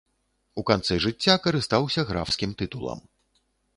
[0.61, 2.99] У канцы жыцця карыстаўся графскім тытулам.